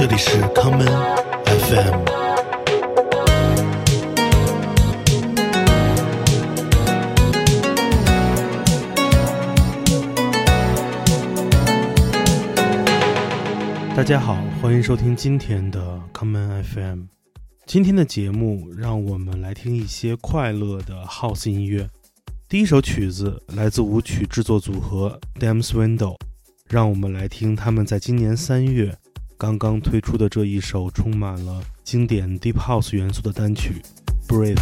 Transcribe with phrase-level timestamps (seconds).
[0.00, 0.86] 这里是康门
[1.44, 2.04] FM。
[13.94, 17.02] 大家好，欢迎收听今天的康门 FM。
[17.66, 21.86] 今天的节目，让我们来听一些快乐的 House 音乐。
[22.48, 26.16] 第一首曲子来自舞曲制作组合 Dams Window，
[26.66, 28.96] 让我们来听他们在今年三月
[29.40, 33.80] 刚刚推出的这一首充满了经典 Deep House 元素的单曲
[34.30, 34.54] 《Breathe》。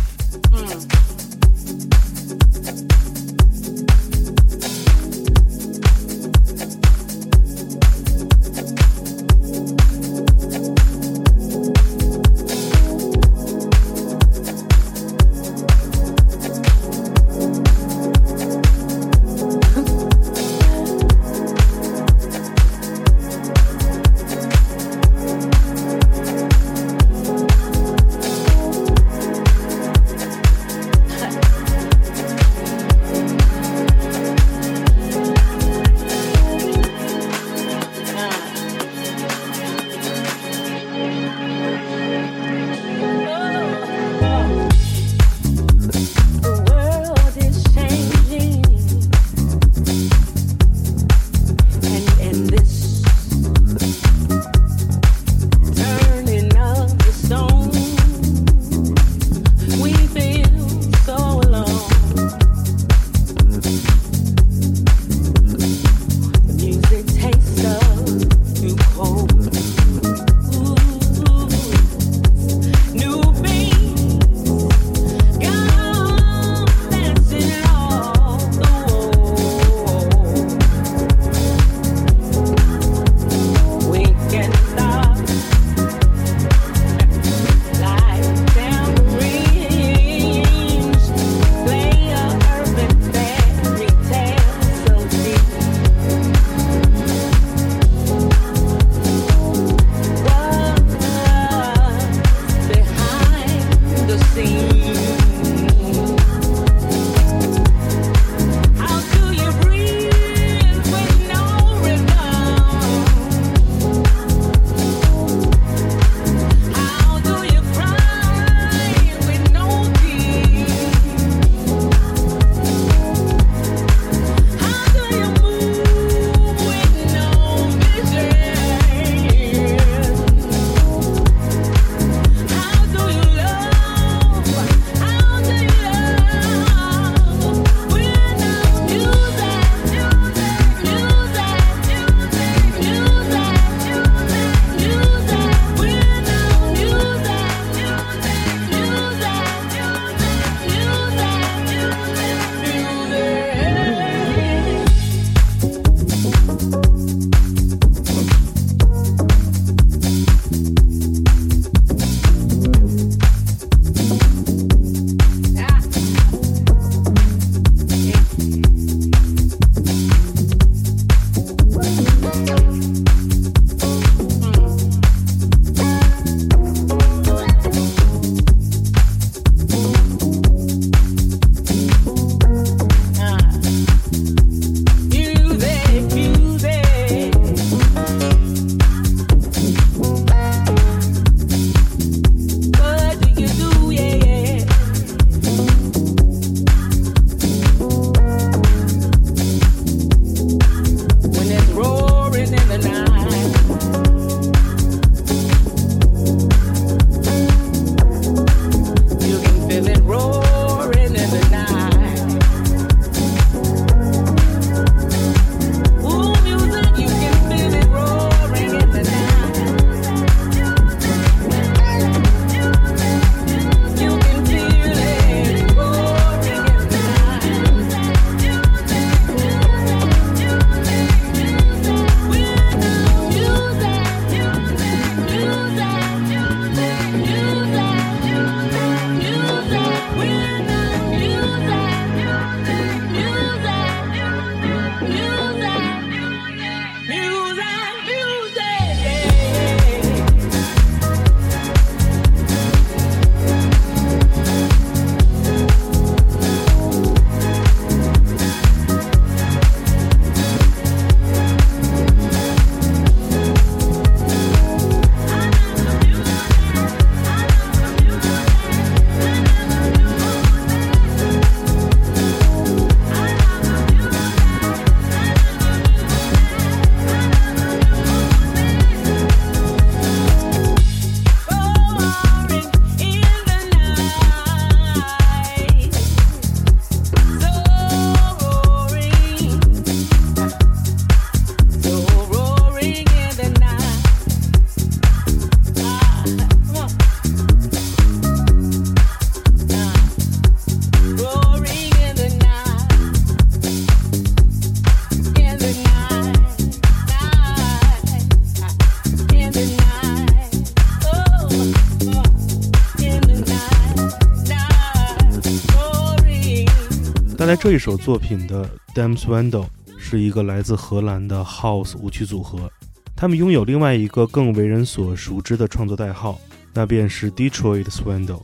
[317.48, 319.68] 在这一首作品的 Dam Swindle
[319.98, 322.70] 是一个来自荷兰的 House 舞曲组合，
[323.16, 326.38] 他们拥有另外一个更为人所熟知的创作代号，
[326.74, 328.42] 那便是 Detroit Swindle。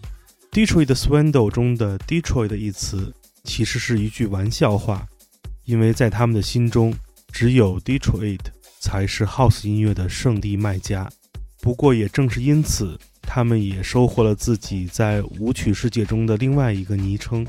[0.53, 3.13] Detroit Swindle 中的 Detroit 的一词
[3.43, 5.07] 其实是一句玩笑话，
[5.67, 6.95] 因为在他们的心中，
[7.31, 8.41] 只有 Detroit
[8.81, 11.11] 才是 House 音乐的圣地卖家。
[11.61, 17.47] 不过也正是因此，他们也收获了自己在舞曲世界中的另外一个昵称。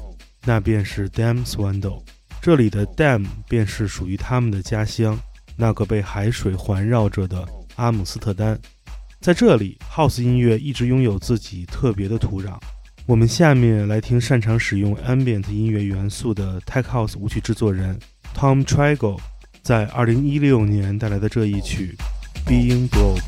[0.48, 2.04] 那便是 Dam Swindle，
[2.40, 5.20] 这里的 Dam 便是属于他们的家乡，
[5.58, 7.44] 那个被海水环绕着的
[7.78, 8.58] 阿姆斯特丹。
[9.20, 12.60] 在这里，House 音乐一直拥有自己特别的土壤。
[13.08, 18.00] 我们下面来听擅长使用 Ambient 音乐元素的 Tech House 舞曲制作人
[18.36, 19.20] Tom Trago
[19.64, 21.98] 在2016年带来的这一曲
[22.46, 23.22] Being Broke。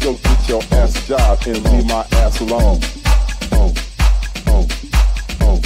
[0.00, 2.80] Go get your ass job and leave my ass alone.
[3.52, 3.72] Uh,
[4.46, 4.60] uh,
[5.40, 5.56] uh.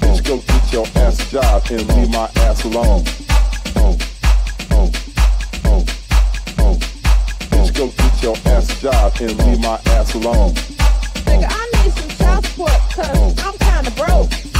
[0.00, 3.04] Bitch, go get your ass job and leave my ass alone.
[7.50, 10.54] Bitch, go get your ass job and leave my ass alone.
[11.26, 14.53] Nigga, I need some child support, cause I'm kinda broke.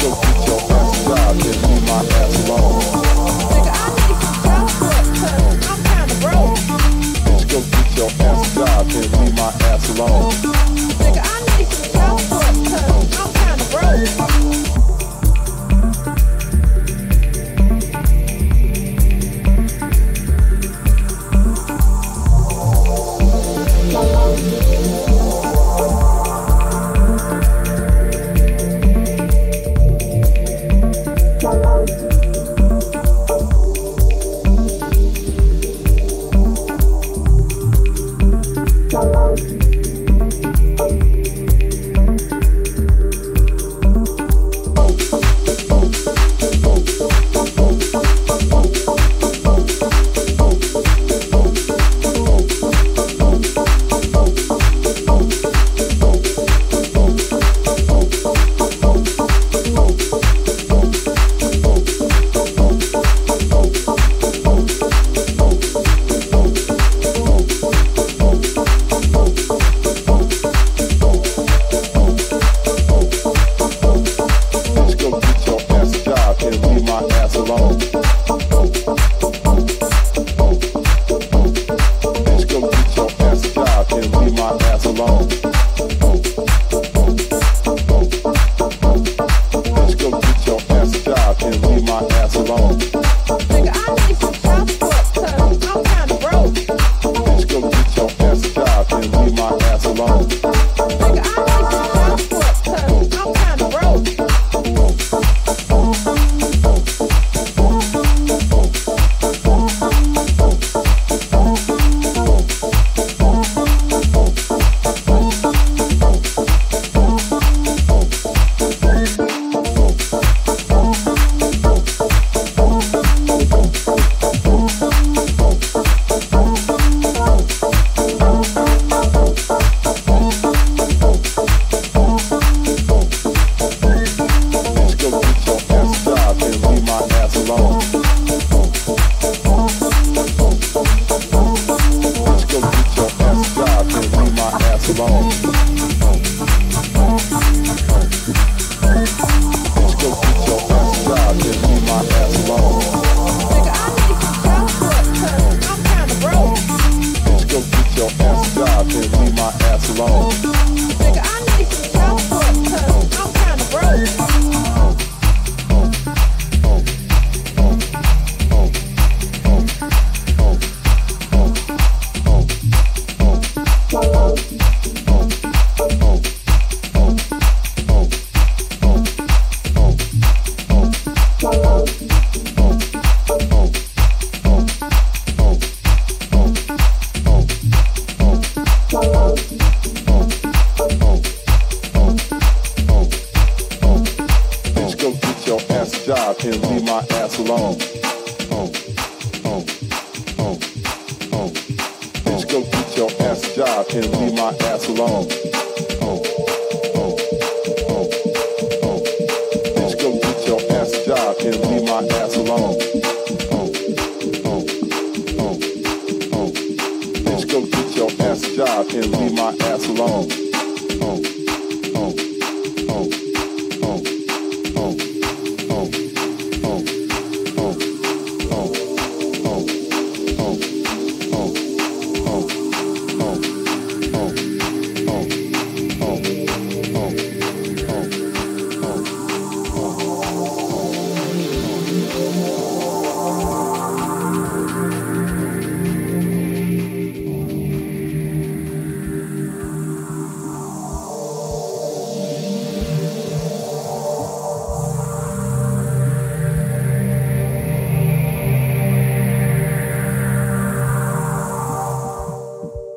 [0.00, 0.37] go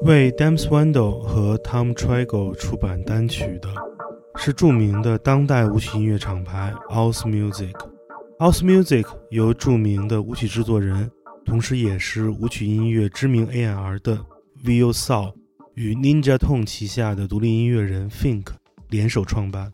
[0.03, 3.69] 为 Dam Swindle 和 Tom Trago 出版单曲的，
[4.35, 7.71] 是著名的当代舞曲音乐厂牌 House Music。
[8.39, 11.11] House Music 由著名的舞曲制作人，
[11.45, 14.17] 同时也是舞曲音乐知名 A&R 的
[14.65, 15.35] Will Saul
[15.75, 18.47] 与 Ninja Tune 旗下的独立音乐人 Fink
[18.89, 19.71] 联手创办。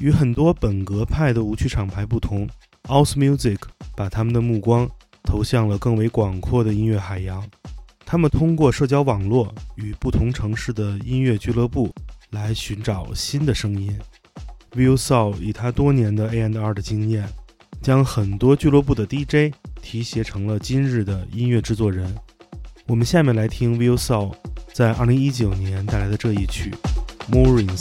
[0.00, 2.48] 与很多本格派的舞曲厂牌不同
[2.84, 3.58] ，House Music
[3.94, 4.88] 把他们的目光
[5.22, 7.44] 投向了更为广阔的音乐海洋。
[8.08, 11.92] 他们通过社交网络与不同城市的音乐俱乐部
[12.30, 13.98] 来寻找新的声音。
[14.76, 17.28] Will Saul 以他多年的 A&R 的经验，
[17.82, 22.14] 将很多俱乐部的 DJ 提携成了今日的音乐制作人。
[22.86, 24.32] 我们下面来听 Will Saul
[24.72, 26.72] 在2019年带来的这一曲
[27.32, 27.76] 《Moorings》。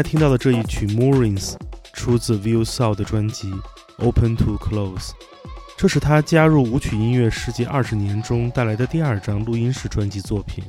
[0.00, 1.52] 才听到的这一曲《Moorings》
[1.92, 3.50] 出自 View s o u 的专辑
[3.98, 5.08] 《Open to Close》，
[5.76, 10.64] 这是他加入舞曲音乐世界二十年中带来的第二张录音室专辑作品。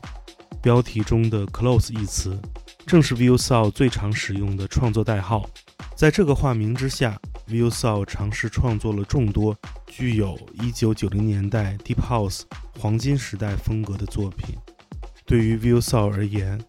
[0.61, 2.37] 标题中的 “close” 一词，
[2.85, 5.49] 正是 View s o u 最常使用的创作代号。
[5.95, 7.17] 在这个化名之下
[7.47, 9.55] ，View s o u 尝试创作了众多
[9.87, 12.41] 具有1990年代 Deep House
[12.77, 14.57] 黄金时代风格的作品。
[15.25, 16.59] 对于 View s o u 而言，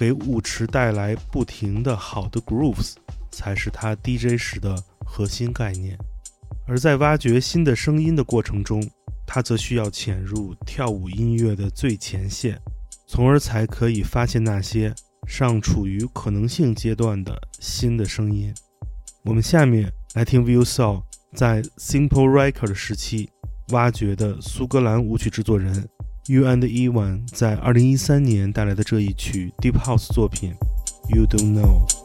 [0.00, 2.94] 给舞池带来不停的好的 grooves，
[3.30, 5.98] 才是他 DJ 时的核心概念。
[6.66, 8.82] 而在挖掘新的声音的过程中，
[9.26, 12.58] 他则需要潜入跳舞音乐的最前线。
[13.06, 14.94] 从而才可以发现那些
[15.26, 18.54] 尚处于可能性阶段的新的声音。
[19.24, 21.02] 我们下面来听 View Soul
[21.34, 23.28] 在 Simple Record 时期
[23.72, 25.86] 挖掘的苏格兰舞曲制作人
[26.30, 30.54] You and Evan 在二零一三年带来的这一曲 Deep House 作品
[31.08, 31.99] You Don't Know。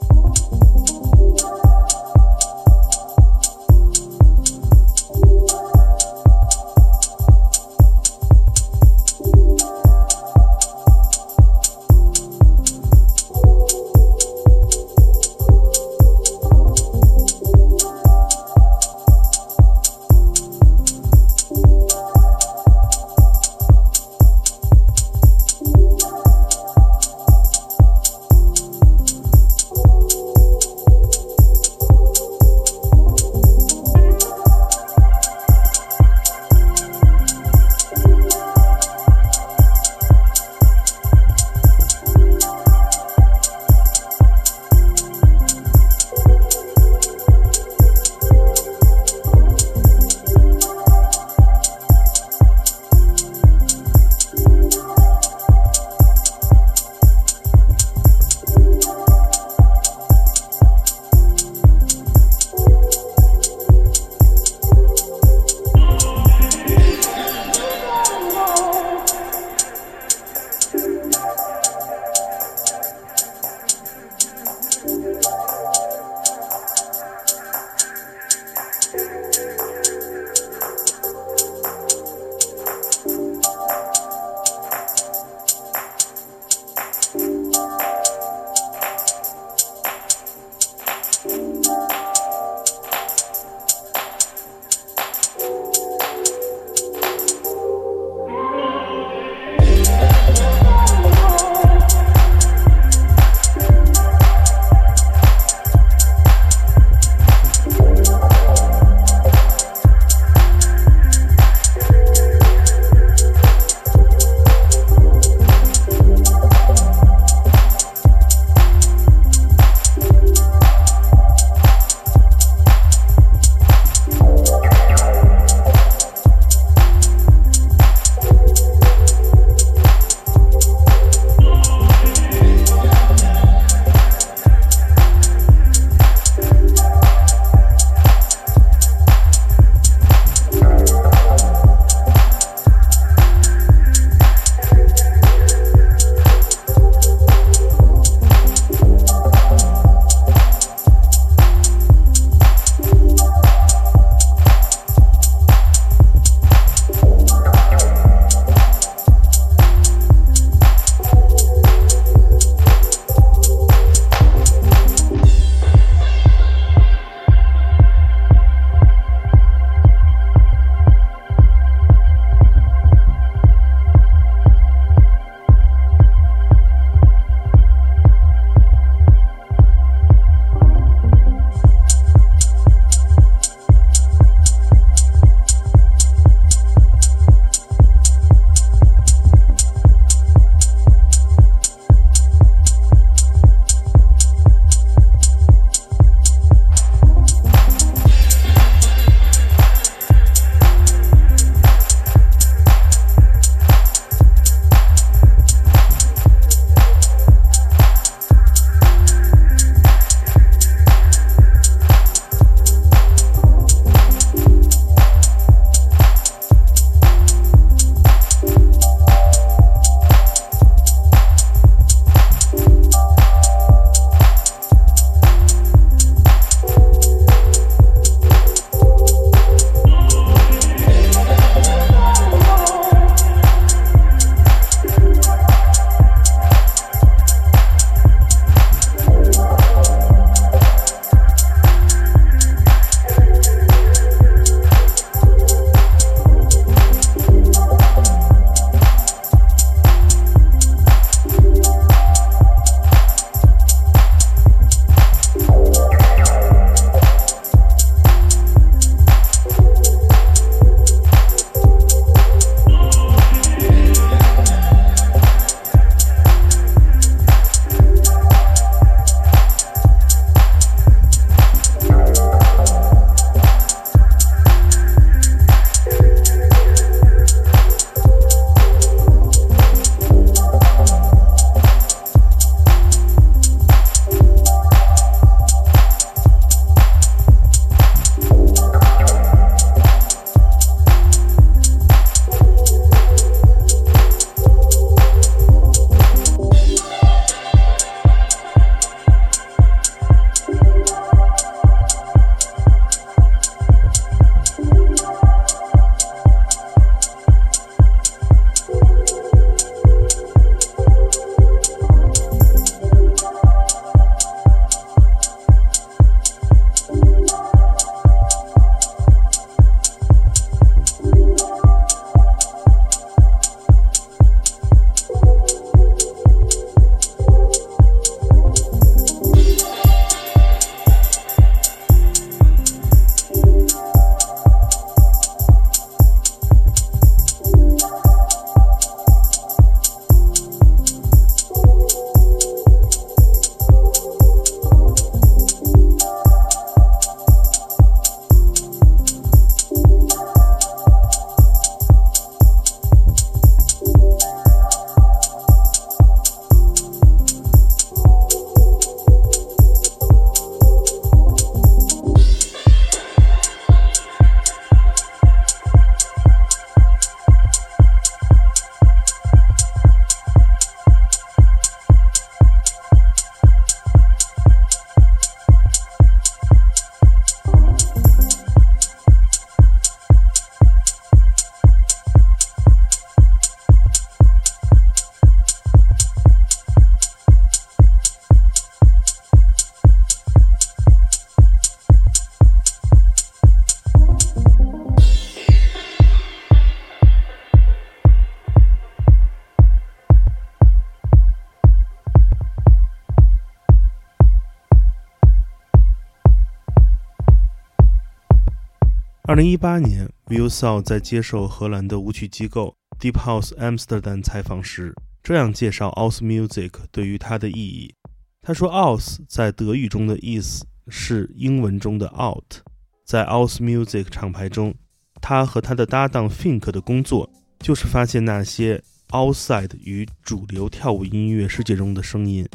[409.36, 417.93] 二零一八年 w i l s a w 在接受荷兰的舞曲机构 Deep House Amsterdam 采访时，这样介绍 House Music 对于他的意义。
[418.41, 422.62] 他说：“House 在德语中的意思是英文中的 out。
[423.04, 424.74] 在 House Music 厂牌中，
[425.21, 432.48] 他和他的搭档 Fink 的工作就是发现那些 outside 与主流跳舞音乐世界中的声音。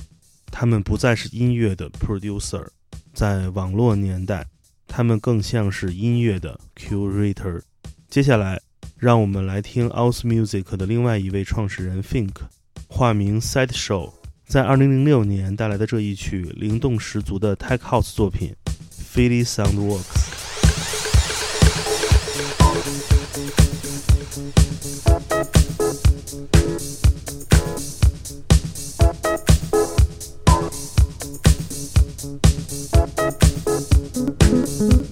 [0.46, 2.66] 他们不再是音乐的 producer，
[3.12, 4.46] 在网络年代。”
[4.92, 7.62] 他们更像是音乐的 curator。
[8.08, 8.60] 接下来，
[8.98, 12.34] 让我们来听 osmusic 的另外一位创始人 Think，
[12.88, 14.12] 化名 Side Show，
[14.48, 18.52] 在2006年带来的这一曲灵动十足的 Tech House 作品
[18.98, 20.30] f i l l y Sound Works。
[34.80, 35.09] Peace.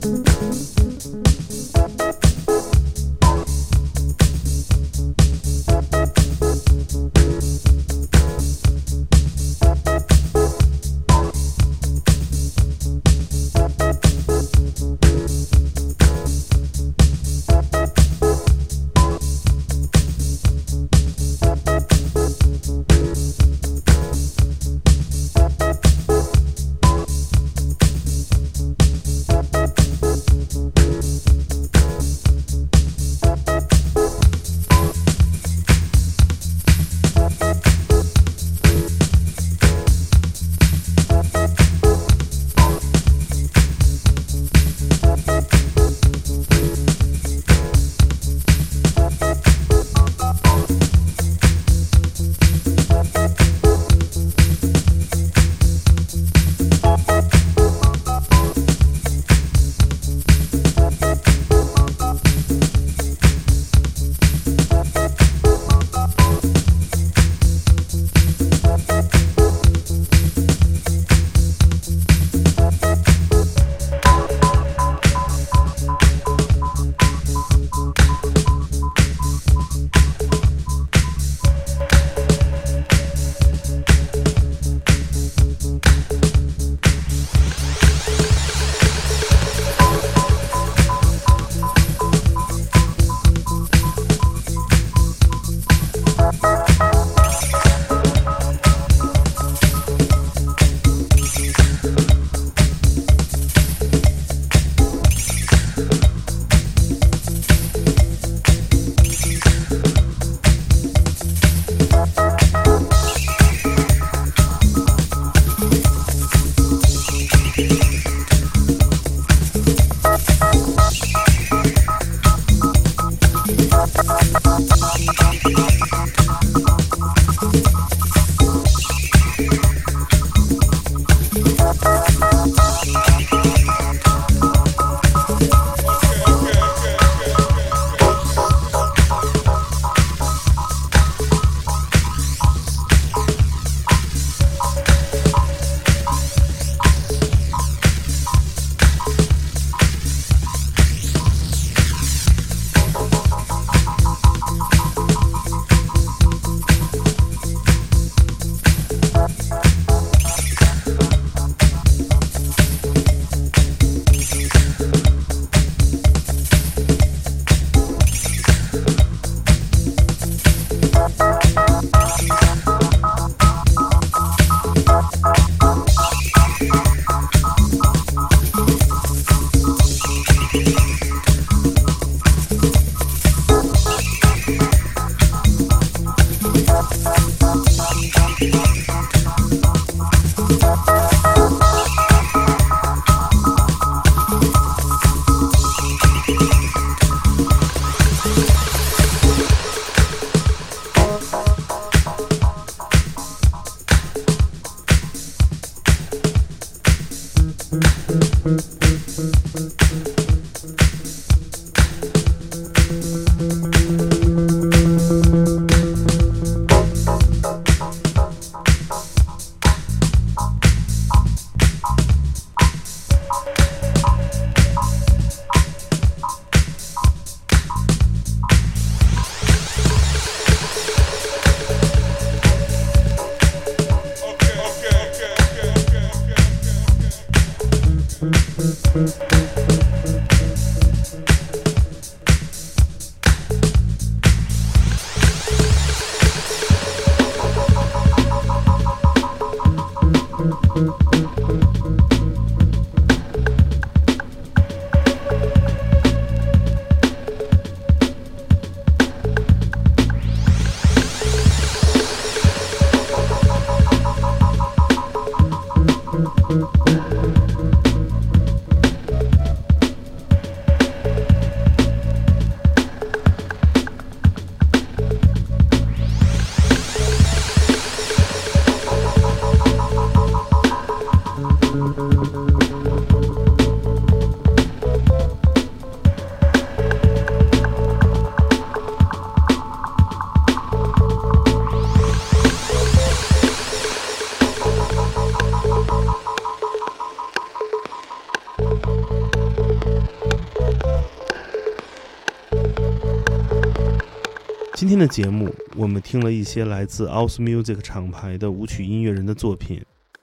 [304.98, 309.80] 今天的节目，我们听了一些来自 osmusic 厂牌的舞曲音乐人的作品。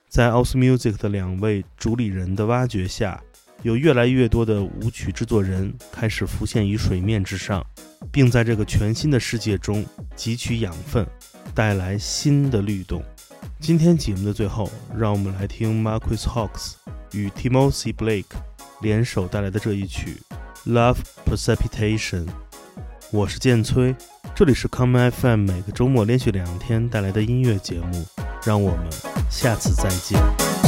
[0.09, 3.23] 在 osmusic 的两位主理人的挖掘下，
[3.61, 7.65] 有越来越多的舞曲制作人开始浮现于水面之上，
[8.11, 11.07] 并在这个全新的世界中汲取养分，
[11.53, 13.01] 带来新的律动。
[13.61, 16.73] 今天节目的最后，让我们来听 Marquis Hawks
[17.13, 18.25] 与 Timothy Blake
[18.81, 20.21] 联手带来的这一曲
[20.69, 22.25] 《Love Precipitation》。
[23.11, 23.95] 我是剑崔，
[24.35, 28.05] 这里是康麦 FM，每个周末连续两天带来的音乐节目。
[28.45, 28.85] 让我们
[29.29, 30.64] 下次再见。